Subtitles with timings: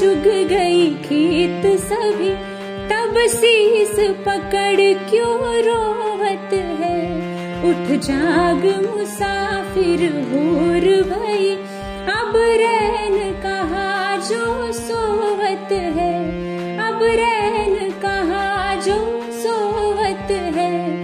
[0.00, 2.30] चुग गई खेत सभी,
[2.88, 7.04] तब शीस पकड़ क्यों रोवत है?
[7.62, 11.54] उठ जाग मुसाफिर होर भई,
[12.14, 16.28] अब रैन कहा जो सोवत है?
[16.78, 21.03] अब रैन कहा जो सोवत है?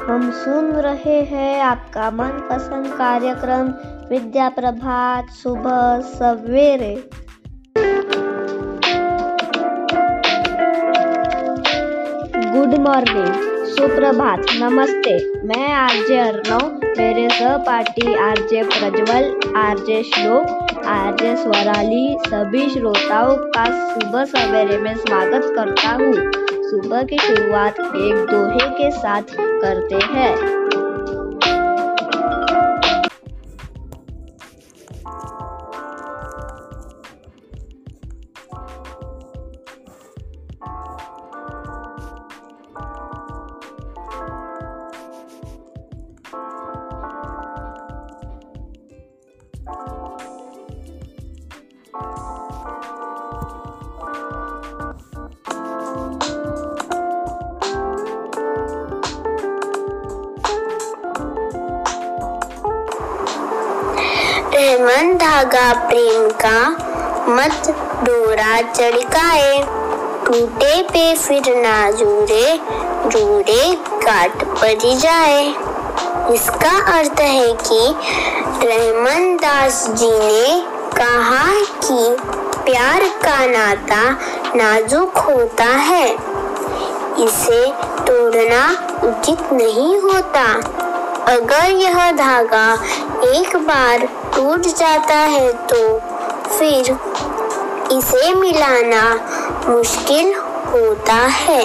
[0.00, 3.66] हम सुन रहे हैं आपका मनपसंद कार्यक्रम
[4.10, 7.10] विद्या प्रभात सुबह सवेरे।
[12.52, 13.34] गुड मॉर्निंग
[13.66, 23.36] सुप्रभात, नमस्ते। मैं आरजे अर्णव मेरे सहपाठी RJ Prajwal, RJ Shlok, RJ Swarali, सभी श्रोताओं
[23.36, 29.98] का सुबह सवेरे में स्वागत करता हूँ। सुबह की शुरुआत एक दोहे के साथ करते
[30.04, 30.79] हैं।
[64.80, 66.68] रहमन धागा प्रेम का
[67.28, 67.68] मत
[68.04, 69.58] डोरा चढ़काए।
[70.26, 72.58] टूटे पे फिर ना जुड़े
[73.06, 73.74] जुड़े
[74.04, 75.44] काट पड़ी जाए।
[76.34, 77.82] इसका अर्थ है कि
[78.64, 80.60] रहमन दास जी ने
[80.96, 81.44] कहा
[81.84, 82.16] कि
[82.64, 84.02] प्यार का नाता
[84.56, 86.06] नाजुक होता है।
[87.18, 87.64] इसे
[88.06, 88.64] तोड़ना
[89.04, 90.46] उचित नहीं होता।
[91.28, 92.72] अगर यह धागा
[93.24, 95.98] एक बार टूट जाता है तो
[96.48, 96.90] फिर
[97.92, 99.02] इसे मिलाना
[99.68, 100.34] मुश्किल
[100.66, 101.60] होता है।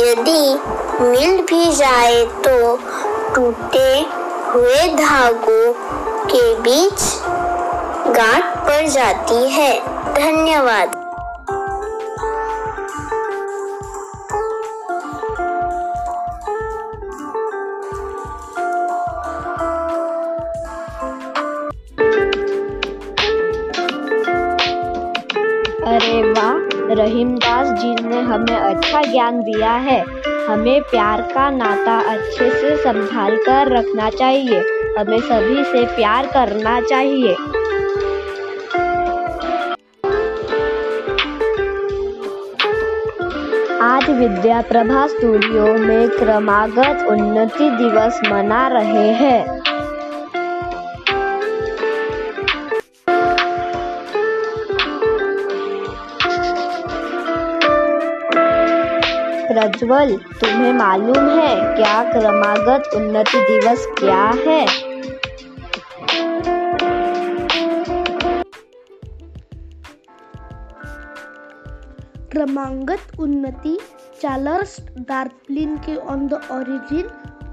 [0.00, 0.60] यदि
[1.00, 2.76] मिल भी जाए तो
[3.34, 3.90] टूटे
[4.52, 5.72] हुए धागों
[6.26, 7.02] के बीच
[8.16, 9.72] गांठ पड़ जाती है।
[10.14, 11.07] धन्यवाद।
[28.88, 30.00] अच्छा ज्ञान दिया है।
[30.46, 34.60] हमें प्यार का नाता अच्छे से संभाल कर रखना चाहिए।
[34.98, 37.34] हमें सभी से प्यार करना चाहिए।
[43.82, 49.57] आज विद्या प्रभा स्टूडियो में क्रमागत उन्नति दिवस मना रहे हैं।
[59.58, 64.66] प्रज्वल तुम्हें मालूम है क्या क्रमागत उन्नति दिवस क्या है?
[72.30, 73.78] क्रमांगत उन्नति,
[74.22, 77.10] चार्ल्स डार्पलिन के on the origin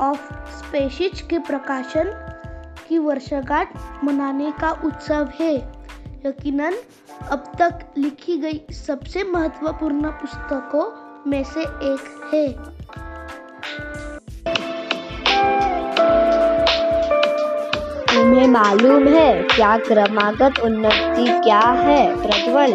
[0.00, 2.04] of species के प्रकाशन
[2.88, 3.68] की वर्षगांठ
[4.04, 5.56] मनाने का उत्सव है।
[6.26, 6.74] यकीनन,
[7.30, 12.52] अब तक लिखी गई सबसे महत्वपूर्ण पुस्तकों में से एक है।
[18.14, 22.72] तुम्हें मालूम है क्या क्रमागत उन्नति क्या है प्रज्वल?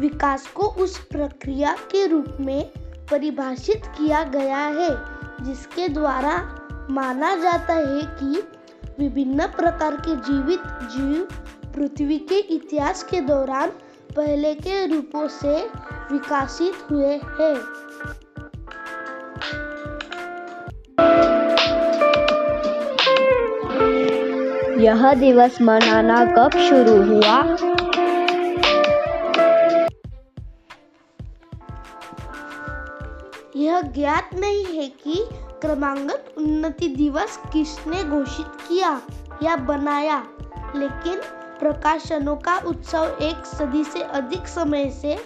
[0.00, 2.70] विकास को उस प्रक्रिया के रूप में
[3.10, 4.90] परिभाषित किया गया है
[5.44, 6.36] जिसके द्वारा
[6.90, 8.42] माना जाता है कि
[8.98, 11.28] विभिन्न प्रकार के जीवित जीव
[11.78, 13.70] पृथ्वी के इतिहास के दौरान
[14.16, 15.64] पहले के रूपों से
[16.12, 17.54] विकसित हुए हैं।
[24.80, 27.38] यह दिवस मनाना कब शुरू हुआ?
[33.56, 35.24] यह ज्ञात नहीं है कि
[35.60, 39.00] क्रमांगत उन्नति दिवस किसने घोषित किया
[39.42, 40.26] या बनाया,
[40.76, 41.20] लेकिन
[41.58, 45.18] प्रकाशनों का उत्सव एक सदी से अधिक समय से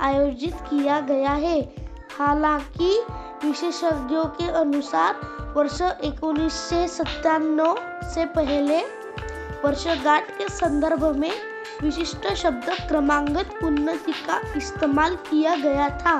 [0.00, 1.74] आयोजित किया गया है।
[2.18, 3.02] हालाँकि,
[3.46, 5.14] विशेषज्ञों के अनुसार,
[5.56, 5.82] वर्ष
[6.22, 6.70] उन्नीस
[8.14, 8.78] से पहले,
[9.64, 11.30] वर्षगांठ के संदर्भ में
[11.82, 16.18] विशिष्ट शब्द क्रमांगत उन्नति का इस्तेमाल किया गया था।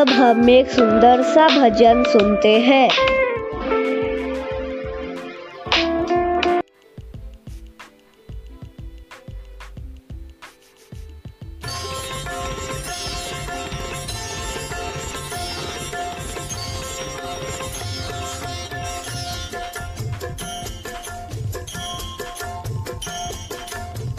[0.00, 3.17] अब हम एक सुंदर सा भजन सुनते हैं।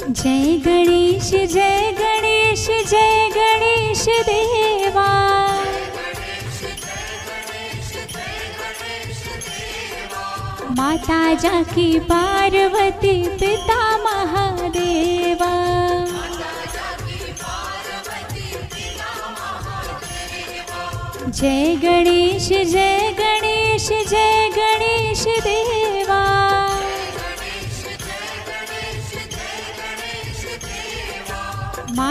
[0.09, 5.07] जय गणेश जय गणेश जय गणेश देवा।
[10.77, 15.53] माता जाकी पार्वती पिता महादेवा।
[21.33, 25.23] जय गणेश जय गणेश जय गणेश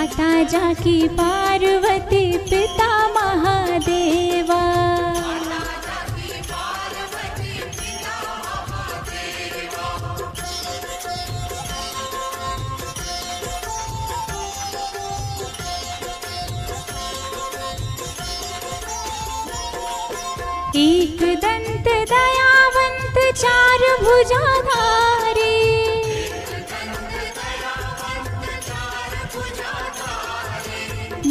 [0.08, 4.60] माता जाकी पार्वती पिता महादेवा।
[20.76, 25.38] एक दंत दयावंत चार भुजाधारी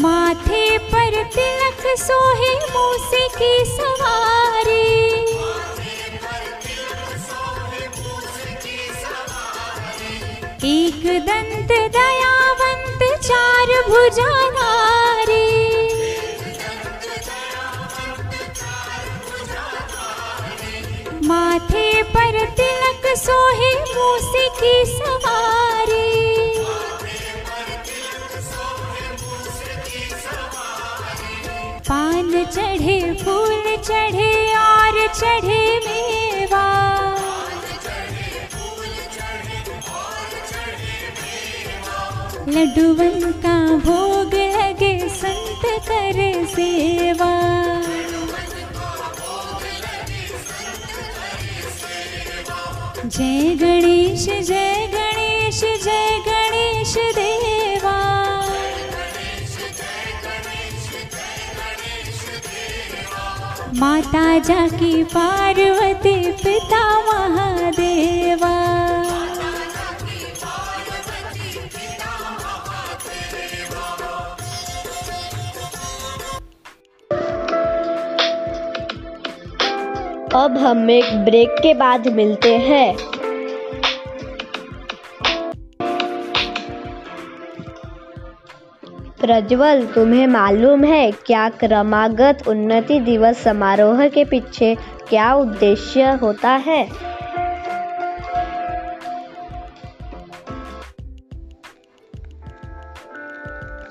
[0.02, 4.86] माथे पर तिलक सोहे मूसे की सवारी।
[10.70, 15.48] एक दंत दयावंत चार भुजाधारी
[21.28, 26.07] माथे पर तिलक सोहे मूसे की सवारी।
[31.88, 36.66] पान चढ़े, फूल चढ़े, और चढ़े मेवा।
[42.50, 47.32] लड्डूवन का भोग लगे, संत कर सेवा।
[53.06, 57.27] जय गणेश जय गणेश जय गणेश देवा
[63.80, 68.56] माता जाकी पार्वती पिता महादेवा।
[80.36, 83.17] अब हम एक ब्रेक के बाद मिलते हैं।
[89.28, 94.76] प्रज्वल, तुम्हें मालूम है क्या क्रमागत उन्नति दिवस समारोह के पीछे
[95.10, 96.88] क्या उद्देश्य होता है?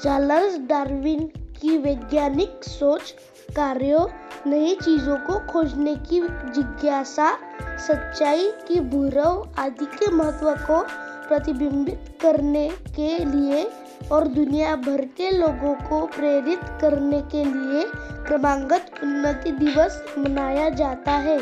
[0.02, 1.20] चार्ल्स डार्विन
[1.60, 3.14] की वैज्ञानिक सोच,
[3.56, 4.08] कार्यों,
[4.50, 6.20] नई चीज़ों को खोजने की
[6.54, 7.38] जिज्ञासा,
[7.76, 10.86] सच्चाई की भूरव आदि के महत्व को
[11.28, 17.84] प्रतिबिंबित करने के लिए और दुनिया भर के लोगों को प्रेरित करने के लिए
[18.26, 21.38] क्रमागत उन्नति दिवस मनाया जाता है।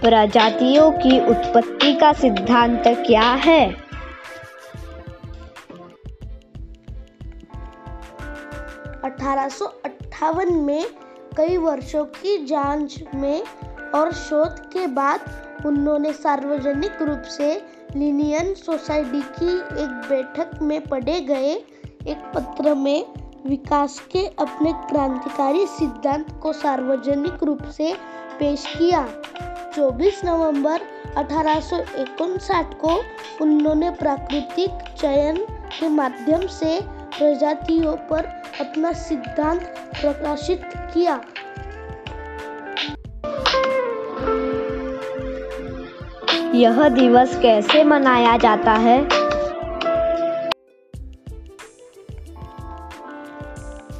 [0.00, 3.90] प्रजातियों की उत्पत्ति का सिद्धांत क्या है?
[9.04, 10.86] अठारह में
[11.36, 13.42] कई वर्षों की जाँच में
[13.94, 15.20] और शोध के बाद
[15.66, 17.54] उन्होंने सार्वजनिक रूप से
[17.96, 21.52] लिनियन सोसाइटी की एक बैठक में पढ़े गए
[22.08, 23.06] एक पत्र में
[23.46, 27.94] विकास के अपने क्रांतिकारी सिद्धांत को सार्वजनिक रूप से
[28.38, 29.06] पेश किया।
[29.76, 30.80] 24 नवंबर
[31.16, 31.60] अठारह
[32.74, 32.94] को
[33.44, 34.70] उन्होंने प्राकृतिक
[35.00, 35.36] चयन
[35.78, 36.80] के माध्यम से
[37.18, 38.24] प्रजातियों पर
[38.60, 39.62] अपना सिद्धांत
[40.00, 40.62] प्रकाशित
[40.94, 41.20] किया।
[46.60, 49.08] यह दिवस कैसे मनाया जाता है?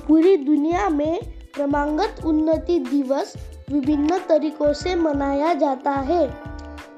[0.06, 1.20] पूरी दुनिया में
[1.54, 3.34] क्रमागत उन्नति दिवस
[3.72, 6.26] विभिन्न तरीकों से मनाया जाता है।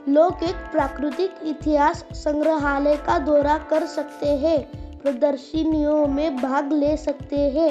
[0.09, 4.59] लोग एक प्राकृतिक इतिहास संग्रहालय का दौरा कर सकते हैं,
[4.99, 7.71] प्रदर्शनियों में भाग ले सकते हैं,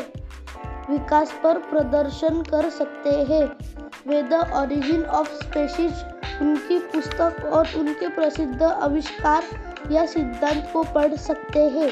[0.91, 3.45] विकास पर प्रदर्शन कर सकते हैं
[4.07, 5.91] वे द ओरिजिन ऑफ़ स्पेशीज
[6.41, 9.43] उनकी पुस्तक और उनके प्रसिद्ध आविष्कार
[9.91, 11.89] या सिद्धांत को पढ़ सकते हैं।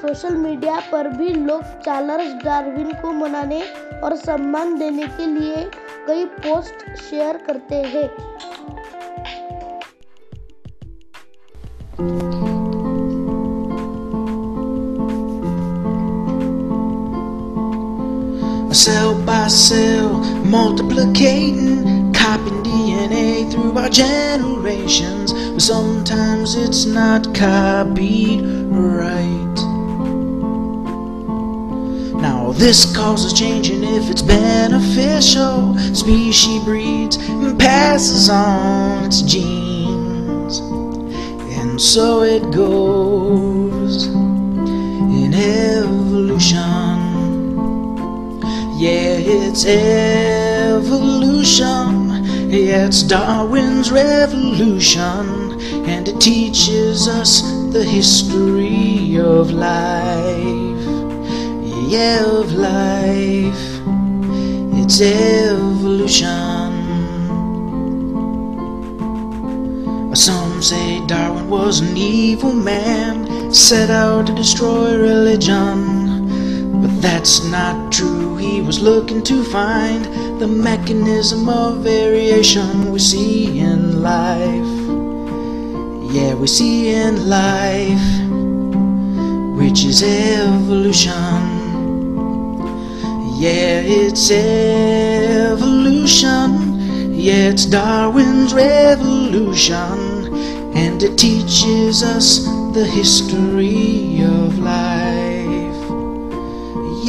[0.00, 3.62] सोशल मीडिया पर भी लोग चार्ल्स डार्विन को मनाने
[4.04, 5.70] और सम्मान देने के लिए
[6.06, 8.08] कई पोस्ट शेयर करते हैं।
[18.80, 25.32] Cell by cell, multiplicating, copying DNA through our generations.
[25.32, 29.56] But sometimes it's not copied right.
[32.20, 35.78] Now, this causes changing if it's beneficial.
[35.94, 40.58] Species breeds and passes on its genes.
[41.58, 46.58] And so it goes in evolution.
[48.78, 50.29] Yeah, it's evolution.
[52.52, 55.60] It's Darwin's revolution.
[55.86, 57.42] And it teaches us
[57.72, 60.80] the history of life.
[61.88, 63.80] Yeah, of life.
[64.82, 66.40] It's evolution.
[70.12, 75.99] Some say Darwin was an evil man, set out to destroy religion.
[77.00, 78.36] That's not true.
[78.36, 80.04] He was looking to find
[80.38, 84.68] the mechanism of variation we see in life.
[86.12, 88.20] Yeah, we see in life,
[89.58, 91.40] which is evolution.
[93.38, 95.70] Yeah, it's evolution.
[97.14, 99.96] Yeah, it's Darwin's revolution.
[100.74, 104.29] And it teaches us the history of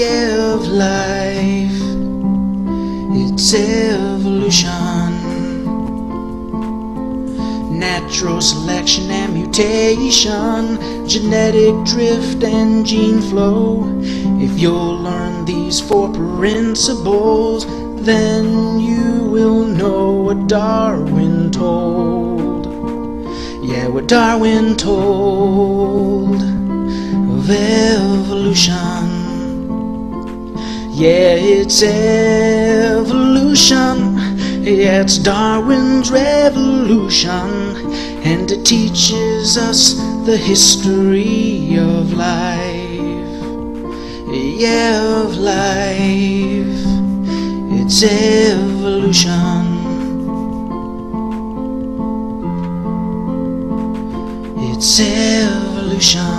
[0.04, 1.82] of life.
[3.14, 4.70] It's evolution,
[7.78, 13.84] natural selection and mutation, genetic drift and gene flow.
[14.40, 17.66] If you'll learn these four principles,
[18.04, 22.66] then you will know what Darwin told.
[23.64, 29.11] Yeah, what Darwin told of evolution.
[31.02, 33.00] Yeah, it's evolution.
[34.62, 37.50] Yeah, it's Darwin's revolution.
[38.24, 39.96] And it teaches us
[40.28, 43.42] the history of life.
[44.30, 46.86] Yeah, of life.
[47.82, 49.66] It's evolution.
[54.70, 56.31] It's evolution.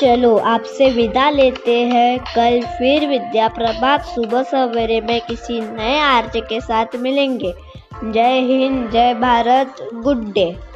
[0.00, 6.40] चलो आपसे विदा लेते हैं। कल फिर विद्या प्रभात सुबह सवेरे में किसी नए आर्य
[6.40, 7.54] के साथ मिलेंगे।
[8.04, 10.69] जय हिंद, जय भारत, गुड डे।